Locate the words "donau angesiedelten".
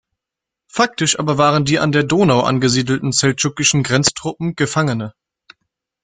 2.03-3.11